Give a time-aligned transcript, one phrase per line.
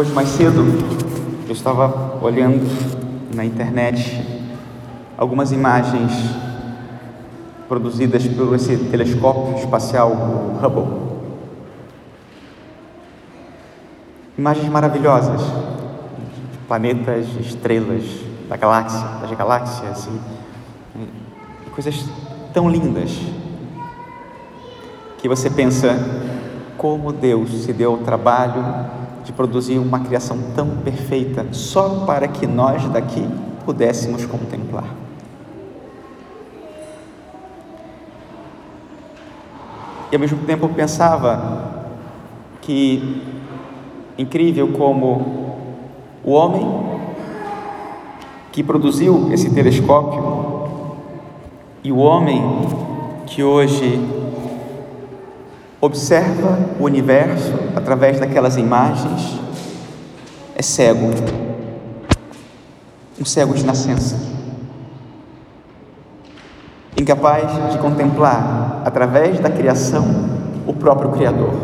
[0.00, 0.64] Hoje mais cedo
[1.46, 2.66] eu estava olhando
[3.34, 4.26] na internet
[5.14, 6.10] algumas imagens
[7.68, 10.10] produzidas por esse telescópio espacial
[10.62, 10.86] Hubble.
[14.38, 18.04] Imagens maravilhosas de planetas, estrelas,
[18.48, 20.08] da galáxia, das galáxias
[20.96, 21.00] e,
[21.66, 22.06] e coisas
[22.54, 23.10] tão lindas
[25.18, 25.94] que você pensa
[26.78, 32.46] como Deus se deu o trabalho de produzir uma criação tão perfeita só para que
[32.46, 33.26] nós daqui
[33.64, 34.84] pudéssemos contemplar.
[40.10, 41.84] E ao mesmo tempo eu pensava
[42.60, 43.22] que
[44.18, 45.56] incrível como
[46.24, 46.66] o homem
[48.52, 50.68] que produziu esse telescópio
[51.84, 52.42] e o homem
[53.26, 54.19] que hoje
[55.80, 59.40] observa o universo através daquelas imagens,
[60.54, 61.10] é cego,
[63.18, 64.16] um cego de nascença,
[67.00, 70.04] incapaz de contemplar através da criação
[70.66, 71.54] o próprio Criador,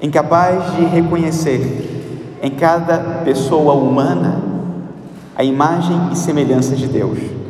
[0.00, 4.40] incapaz de reconhecer em cada pessoa humana
[5.36, 7.43] a imagem e semelhança de Deus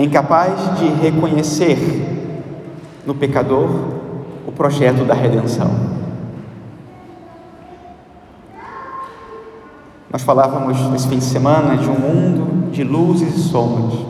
[0.00, 1.78] é incapaz de reconhecer
[3.06, 3.68] no pecador
[4.46, 5.70] o projeto da redenção.
[10.10, 14.00] Nós falávamos nesse fim de semana de um mundo de luzes e sombras,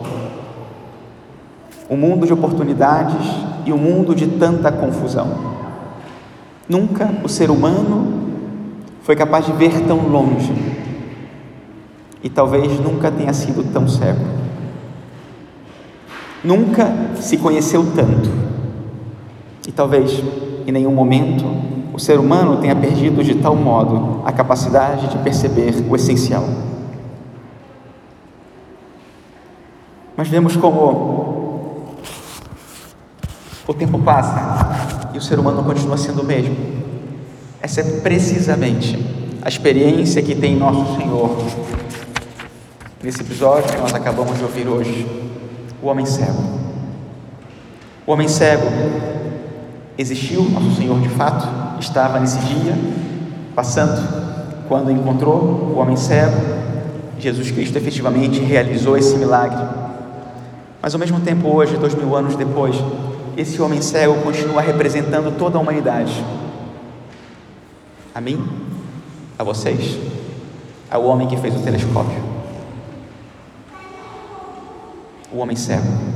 [1.89, 3.27] um mundo de oportunidades
[3.65, 5.27] e um mundo de tanta confusão.
[6.69, 8.31] Nunca o ser humano
[9.03, 10.53] foi capaz de ver tão longe
[12.23, 14.40] e talvez nunca tenha sido tão cego.
[16.43, 18.29] Nunca se conheceu tanto.
[19.67, 20.23] E talvez
[20.65, 21.45] em nenhum momento
[21.93, 26.43] o ser humano tenha perdido de tal modo a capacidade de perceber o essencial.
[30.15, 31.95] Mas vemos como
[33.67, 36.55] o tempo passa e o ser humano continua sendo o mesmo.
[37.61, 38.97] Essa é precisamente
[39.41, 41.37] a experiência que tem nosso Senhor
[43.03, 45.07] nesse episódio que nós acabamos de ouvir hoje
[45.81, 46.43] o homem cego.
[48.05, 48.67] O homem cego
[49.97, 51.47] existiu, nosso Senhor de fato
[51.79, 52.75] estava nesse dia,
[53.55, 56.35] passando, quando encontrou o homem cego,
[57.19, 59.63] Jesus Cristo efetivamente realizou esse milagre.
[60.81, 62.75] Mas ao mesmo tempo, hoje, dois mil anos depois,
[63.37, 66.23] esse homem cego continua representando toda a humanidade.
[68.13, 68.43] A mim,
[69.37, 69.97] a vocês,
[70.89, 72.30] ao homem que fez o telescópio
[75.31, 76.11] o homem cego.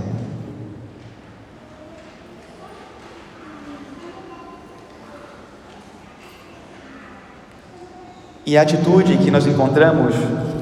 [8.46, 10.14] E a atitude que nós encontramos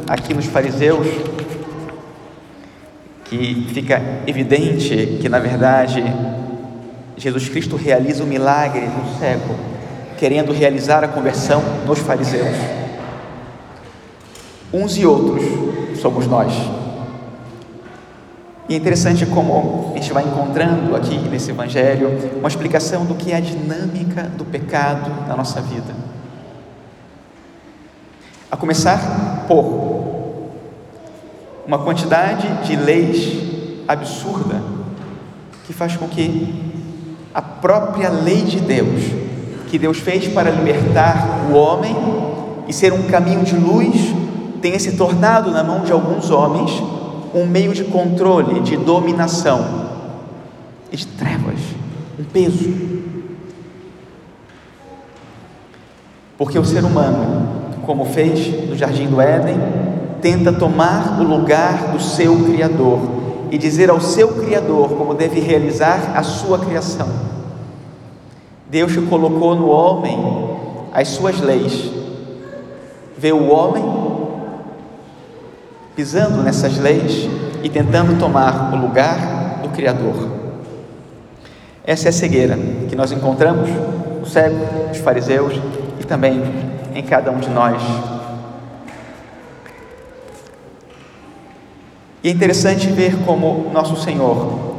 [0.08, 1.06] aqui nos fariseus,
[3.26, 6.02] que fica evidente que na verdade
[7.18, 9.56] Jesus Cristo realiza o milagre no cego,
[10.18, 12.56] querendo realizar a conversão nos fariseus.
[14.72, 15.44] Uns e outros
[16.00, 16.83] somos nós.
[18.68, 23.32] E é interessante como a gente vai encontrando aqui nesse Evangelho uma explicação do que
[23.32, 25.94] é a dinâmica do pecado na nossa vida.
[28.50, 30.52] A começar por
[31.68, 34.62] uma quantidade de leis absurda
[35.66, 36.72] que faz com que
[37.34, 39.02] a própria lei de Deus,
[39.70, 41.96] que Deus fez para libertar o homem
[42.68, 44.14] e ser um caminho de luz,
[44.62, 46.72] tenha se tornado na mão de alguns homens
[47.34, 49.90] um meio de controle, de dominação
[50.92, 51.60] e de trevas,
[52.20, 52.72] um peso.
[56.38, 57.48] Porque o ser humano,
[57.86, 59.58] como fez no jardim do Éden,
[60.22, 63.00] tenta tomar o lugar do seu Criador
[63.52, 67.08] e dizer ao seu Criador como deve realizar a sua criação.
[68.70, 70.18] Deus colocou no homem
[70.92, 71.92] as suas leis,
[73.18, 73.84] vê o homem
[75.96, 77.30] pisando nessas leis
[77.64, 80.30] e tentando tomar o lugar do Criador.
[81.86, 82.58] Essa é a cegueira
[82.90, 83.70] que nós encontramos
[84.20, 85.54] no cego, dos fariseus
[86.00, 86.42] e também
[86.96, 87.82] em cada um de nós.
[92.24, 94.74] E é interessante ver como nosso Senhor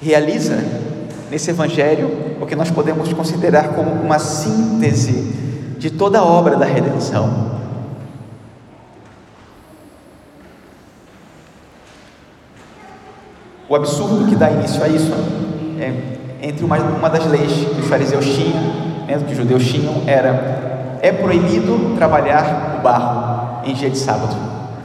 [0.00, 0.62] realiza
[1.30, 5.34] nesse Evangelho o que nós podemos considerar como uma síntese
[5.78, 7.58] de toda a obra da redenção.
[13.68, 15.12] O absurdo que dá início a isso
[15.78, 15.92] é,
[16.42, 18.62] entre uma, uma das leis que os fariseus tinham,
[19.06, 24.34] né, que os judeus tinham, era é proibido trabalhar o barro em dia de sábado.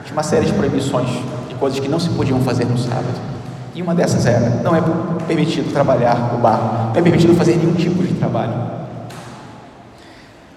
[0.04, 1.10] Tinha uma série de proibições
[1.48, 3.34] de coisas que não se podiam fazer no sábado.
[3.74, 4.82] E uma dessas era: não é
[5.28, 8.54] permitido trabalhar o barro, não é permitido fazer nenhum tipo de trabalho.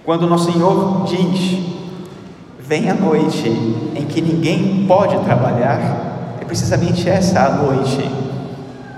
[0.05, 1.59] Quando o nosso Senhor diz:
[2.59, 3.49] Vem a noite
[3.95, 6.16] em que ninguém pode trabalhar,
[6.47, 8.11] precisamente essa a noite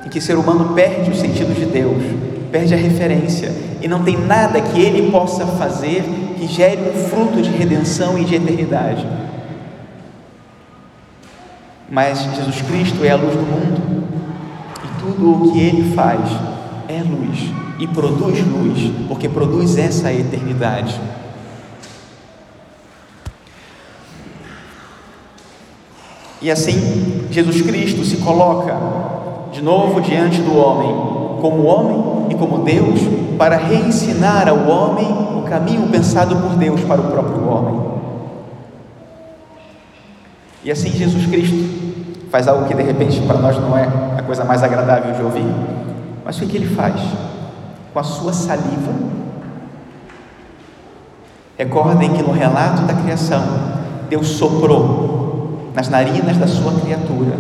[0.05, 2.03] em que o ser humano perde o sentido de Deus,
[2.51, 6.03] perde a referência e não tem nada que ele possa fazer
[6.39, 9.07] que gere um fruto de redenção e de eternidade.
[11.91, 14.05] Mas Jesus Cristo é a luz do mundo
[14.85, 16.21] e tudo o que ele faz
[16.89, 21.01] é luz e produz luz, porque produz essa eternidade.
[26.41, 28.77] E assim, Jesus Cristo se coloca
[29.53, 33.01] de novo diante do homem, como homem e como Deus,
[33.37, 35.07] para reensinar ao homem
[35.39, 37.81] o caminho pensado por Deus para o próprio homem.
[40.65, 41.57] E assim Jesus Cristo
[42.31, 45.47] faz algo que de repente para nós não é a coisa mais agradável de ouvir,
[46.25, 47.01] mas o que ele faz?
[47.93, 48.93] Com a sua saliva.
[51.57, 53.43] Recordem que no relato da criação,
[54.09, 54.98] Deus soprou
[55.79, 57.37] nas narinas da sua criatura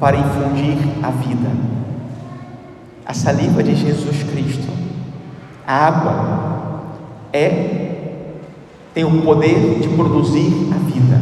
[0.00, 1.50] para infundir a vida.
[3.04, 4.66] A saliva de Jesus Cristo,
[5.66, 6.84] a água,
[7.34, 7.98] é
[8.94, 11.20] tem o poder de produzir a vida.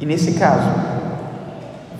[0.00, 0.70] E nesse caso,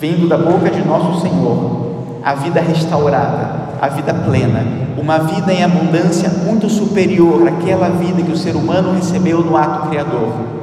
[0.01, 4.65] vindo da boca de nosso Senhor, a vida restaurada, a vida plena,
[4.99, 9.89] uma vida em abundância muito superior àquela vida que o ser humano recebeu no ato
[9.89, 10.60] criador.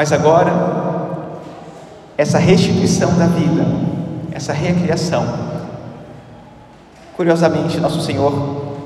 [0.00, 0.50] Mas agora,
[2.16, 3.66] essa restituição da vida,
[4.32, 5.22] essa recriação.
[7.14, 8.32] Curiosamente, nosso Senhor,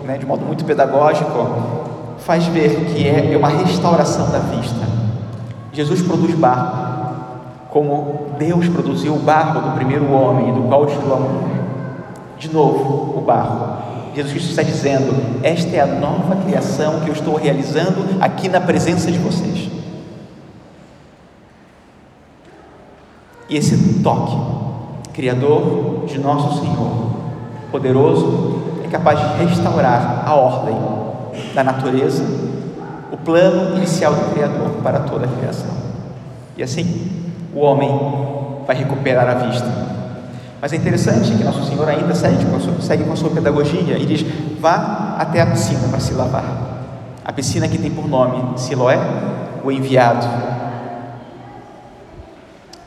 [0.05, 1.31] né, de modo muito pedagógico,
[2.19, 4.85] faz ver que é uma restauração da vista.
[5.73, 7.07] Jesus produz barro,
[7.71, 11.45] como Deus produziu o barro do primeiro homem, do qual tirou
[12.37, 13.77] de novo o barro.
[14.17, 15.15] Jesus Cristo está dizendo:
[15.45, 19.74] Esta é a nova criação que eu estou realizando aqui na presença de vocês.
[23.55, 24.37] E esse toque,
[25.13, 26.91] Criador de nosso Senhor,
[27.71, 30.77] poderoso, é capaz de restaurar a ordem
[31.55, 32.25] da natureza,
[33.13, 35.71] o plano inicial do Criador para toda a criação.
[36.57, 37.13] E assim,
[37.55, 37.89] o homem
[38.67, 39.71] vai recuperar a vista.
[40.61, 43.31] Mas é interessante que Nosso Senhor ainda segue com a sua, segue com a sua
[43.31, 44.27] pedagogia e diz:
[44.59, 46.43] vá até a piscina para se lavar.
[47.25, 48.99] A piscina que tem por nome Siloé,
[49.63, 50.27] o enviado,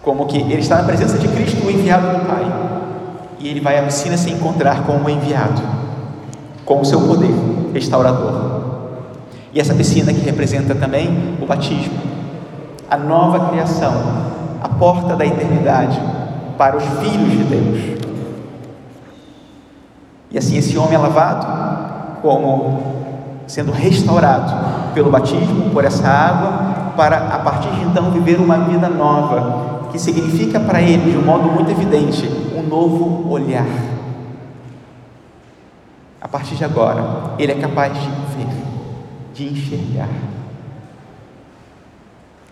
[0.07, 2.45] como que ele está na presença de Cristo, o enviado do Pai,
[3.39, 5.62] e ele vai à piscina se encontrar com o enviado,
[6.63, 7.30] com o seu poder
[7.74, 8.62] restaurador.
[9.54, 12.00] E essa piscina que representa também o batismo,
[12.89, 13.94] a nova criação,
[14.63, 16.00] a porta da eternidade
[16.57, 18.00] para os filhos de Deus.
[20.31, 22.80] E assim esse homem é lavado como
[23.45, 28.88] sendo restaurado pelo batismo, por essa água, para a partir de então viver uma vida
[28.88, 33.68] nova, que significa para ele, de um modo muito evidente, um novo olhar.
[36.22, 38.48] A partir de agora, ele é capaz de ver,
[39.34, 40.10] de enxergar.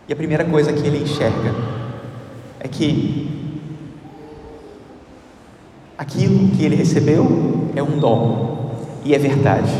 [0.07, 1.53] E a primeira coisa que ele enxerga
[2.59, 3.61] é que
[5.97, 8.71] aquilo que ele recebeu é um dom
[9.03, 9.71] e é verdade.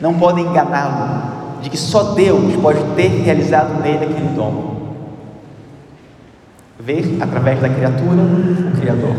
[0.00, 4.77] Não podem enganá-lo de que só Deus pode ter realizado nele aquele dom
[6.78, 9.16] ver através da criatura o Criador.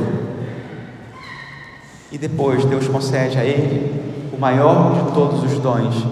[2.12, 6.06] E depois Deus concede a ele o maior de todos os dons,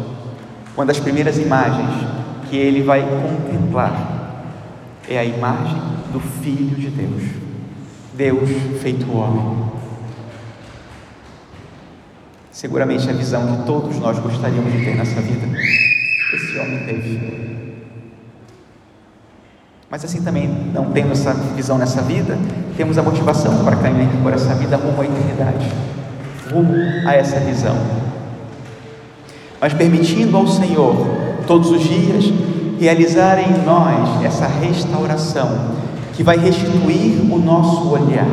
[0.75, 1.89] uma das primeiras imagens
[2.50, 4.18] que ele vai contemplar
[5.10, 7.24] é a imagem do Filho de Deus,
[8.13, 8.50] Deus
[8.82, 9.72] feito homem.
[12.51, 15.48] Seguramente a visão que todos nós gostaríamos de ter nessa vida,
[16.34, 17.67] esse homem teve.
[19.89, 22.38] Mas assim também, não tendo essa visão nessa vida,
[22.75, 25.72] temos a motivação para caminhar por essa vida rumo à eternidade,
[26.51, 26.74] rumo
[27.08, 27.75] a essa visão.
[29.62, 31.08] Mas permitindo ao Senhor,
[31.48, 32.25] todos os dias,
[32.77, 35.77] realizar em nós essa restauração,
[36.15, 38.27] que vai restituir o nosso olhar.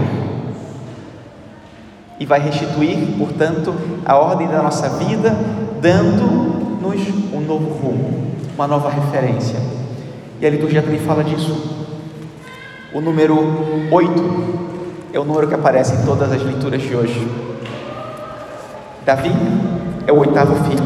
[2.18, 3.72] E vai restituir, portanto,
[4.04, 5.36] a ordem da nossa vida,
[5.80, 7.00] dando-nos
[7.32, 9.83] um novo rumo, uma nova referência
[10.44, 11.56] e a liturgia também fala disso.
[12.92, 13.34] O número
[13.90, 17.26] 8 é o número que aparece em todas as leituras de hoje.
[19.06, 19.32] Davi
[20.06, 20.84] é o oitavo filho.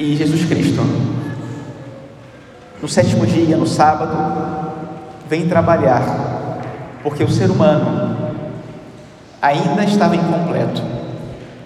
[0.00, 0.82] E Jesus Cristo,
[2.82, 4.72] no sétimo dia, no sábado,
[5.30, 6.02] vem trabalhar,
[7.04, 8.34] porque o ser humano
[9.40, 10.82] ainda estava incompleto.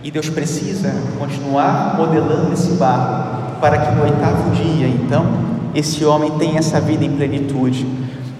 [0.03, 5.27] E Deus precisa continuar modelando esse barro para que no oitavo dia, então,
[5.75, 7.87] esse homem tenha essa vida em plenitude.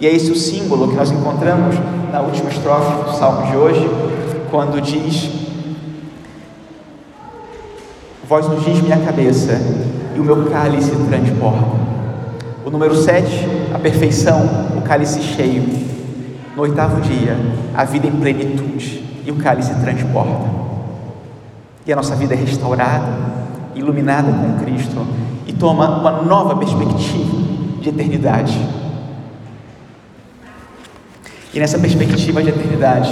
[0.01, 1.77] E é esse o símbolo que nós encontramos
[2.11, 3.89] na última estrofe do salmo de hoje,
[4.51, 5.31] quando diz:
[8.27, 9.61] Vós nos diz minha cabeça,
[10.17, 11.81] e o meu cálice transborda.
[12.65, 13.27] O número 7,
[13.75, 14.43] a perfeição,
[14.77, 15.91] o cálice cheio.
[16.57, 17.37] No oitavo dia,
[17.75, 20.49] a vida em plenitude, e o cálice transborda.
[21.87, 23.40] E a nossa vida é restaurada,
[23.75, 25.07] iluminada com Cristo,
[25.47, 27.37] e toma uma nova perspectiva
[27.81, 28.59] de eternidade.
[31.53, 33.11] E nessa perspectiva de eternidade,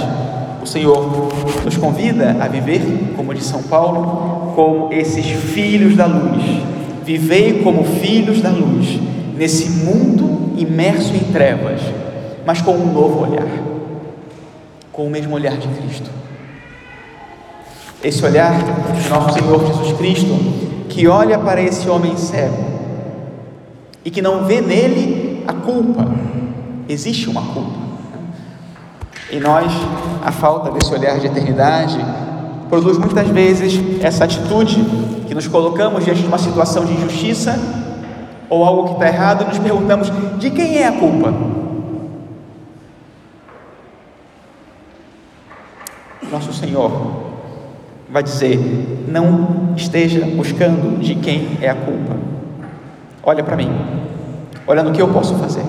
[0.61, 1.29] o Senhor
[1.63, 6.43] nos convida a viver, como diz São Paulo, como esses filhos da luz.
[7.03, 8.99] Vivei como filhos da luz,
[9.35, 11.81] nesse mundo imerso em trevas,
[12.45, 13.47] mas com um novo olhar,
[14.91, 16.09] com o mesmo olhar de Cristo.
[18.03, 18.53] Esse olhar
[18.93, 20.37] de nosso Senhor Jesus Cristo,
[20.87, 22.63] que olha para esse homem cego
[24.03, 26.05] e que não vê nele a culpa,
[26.87, 27.89] existe uma culpa
[29.31, 29.71] em nós,
[30.25, 31.97] a falta desse olhar de eternidade
[32.67, 34.83] produz muitas vezes essa atitude
[35.27, 37.55] que nos colocamos diante de uma situação de injustiça
[38.49, 41.33] ou algo que está errado e nos perguntamos: de quem é a culpa?
[46.31, 47.28] Nosso Senhor
[48.11, 48.59] vai dizer:
[49.07, 52.17] não esteja buscando de quem é a culpa.
[53.23, 53.69] Olha para mim,
[54.65, 55.63] olha no que eu posso fazer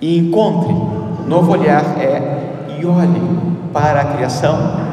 [0.00, 0.74] e encontre.
[1.26, 3.20] Novo olhar é e olhe
[3.72, 4.86] para a criação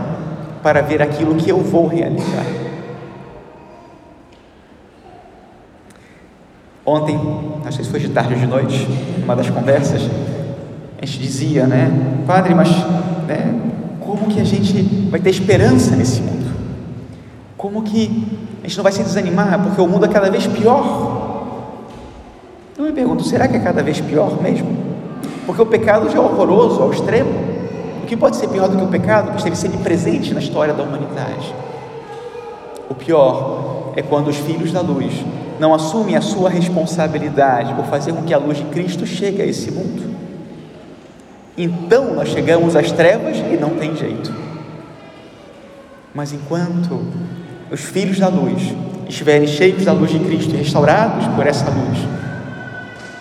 [0.63, 2.45] para ver aquilo que eu vou realizar.
[6.85, 7.15] Ontem,
[7.63, 8.87] não sei se foi de tarde ou de noite,
[9.23, 10.01] uma das conversas,
[11.01, 11.89] a gente dizia, né,
[12.27, 12.69] Padre, mas
[13.25, 13.72] né,
[14.13, 14.79] como que a gente
[15.09, 16.53] vai ter esperança nesse mundo?
[17.57, 18.27] Como que
[18.63, 21.63] a gente não vai se desanimar porque o mundo é cada vez pior?
[22.77, 24.67] Eu me pergunto, será que é cada vez pior mesmo?
[25.47, 27.31] Porque o pecado já é horroroso ao extremo.
[28.03, 29.31] O que pode ser pior do que o pecado?
[29.31, 31.51] Que esteve sempre presente na história da humanidade.
[32.87, 35.11] O pior é quando os filhos da luz
[35.59, 39.45] não assumem a sua responsabilidade por fazer com que a luz de Cristo chegue a
[39.45, 40.12] esse mundo.
[41.57, 44.33] Então nós chegamos às trevas e não tem jeito.
[46.13, 47.01] Mas enquanto
[47.71, 48.73] os filhos da luz
[49.07, 51.99] estiverem cheios da luz de Cristo e restaurados por essa luz,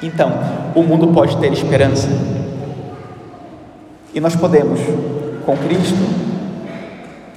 [0.03, 0.33] então
[0.75, 2.09] o mundo pode ter esperança
[4.15, 4.79] e nós podemos,
[5.47, 5.97] com Cristo,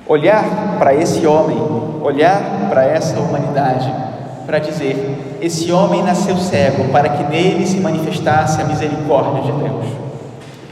[0.05, 1.57] olhar para esse homem,
[2.01, 3.89] olhar para essa humanidade,
[4.45, 9.85] para dizer: esse homem nasceu cego para que nele se manifestasse a misericórdia de Deus,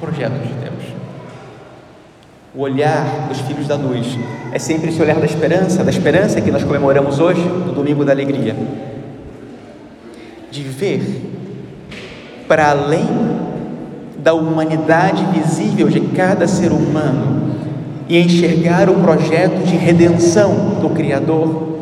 [0.04, 0.84] projeto de Deus.
[2.54, 4.20] O olhar dos filhos da luz
[4.52, 8.12] é sempre esse olhar da esperança, da esperança que nós comemoramos hoje, no domingo da
[8.12, 8.54] alegria,
[10.52, 11.02] de ver
[12.50, 13.08] para além
[14.18, 17.56] da humanidade visível de cada ser humano
[18.10, 21.80] e enxergar o projeto de redenção do Criador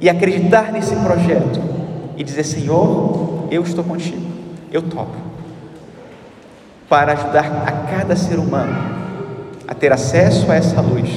[0.00, 1.60] e acreditar nesse projeto
[2.16, 4.26] e dizer: Senhor, eu estou contigo,
[4.72, 5.29] eu topo,
[6.90, 8.76] para ajudar a cada ser humano
[9.66, 11.08] a ter acesso a essa luz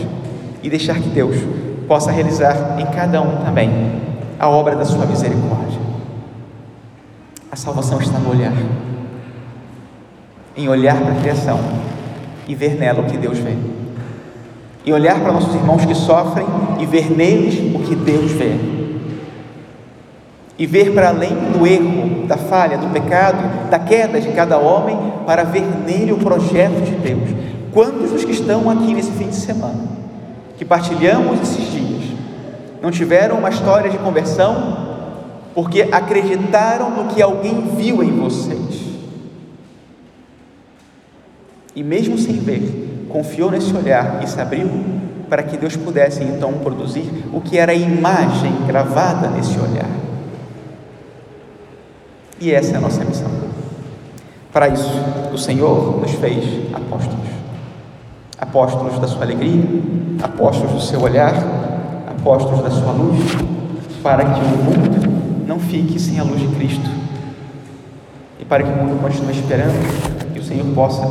[0.61, 1.35] e deixar que Deus
[1.87, 3.69] possa realizar em cada um também
[4.39, 5.79] a obra da sua misericórdia.
[7.51, 8.53] A salvação está no olhar
[10.55, 11.59] em olhar para a criação
[12.47, 13.55] e ver nela o que Deus vê.
[14.85, 16.45] E olhar para nossos irmãos que sofrem
[16.79, 18.82] e ver neles o que Deus vê.
[20.57, 24.97] E ver para além do erro, da falha, do pecado, da queda de cada homem,
[25.25, 27.29] para ver nele o projeto de Deus.
[27.73, 29.87] Quantos dos que estão aqui nesse fim de semana,
[30.57, 32.03] que partilhamos esses dias,
[32.81, 34.93] não tiveram uma história de conversão
[35.55, 38.83] porque acreditaram no que alguém viu em vocês?
[41.75, 44.69] E mesmo sem ver, confiou nesse olhar e se abriu
[45.27, 50.02] para que Deus pudesse então produzir o que era a imagem gravada nesse olhar.
[52.39, 53.29] E essa é a nossa missão.
[54.51, 54.91] Para isso,
[55.33, 57.27] o Senhor nos fez apóstolos.
[58.37, 59.63] Apóstolos da sua alegria,
[60.21, 61.33] apóstolos do seu olhar,
[62.07, 63.19] apóstolos da sua luz,
[64.03, 66.89] para que o mundo não fique sem a luz de Cristo.
[68.39, 71.01] E para que o mundo continue esperando que o Senhor possa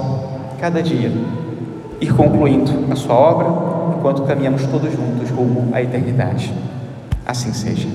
[0.60, 1.10] cada dia,
[2.00, 3.48] ir concluindo a Sua obra
[3.98, 6.52] enquanto caminhamos todos juntos rumo à eternidade.
[7.26, 7.88] Assim seja.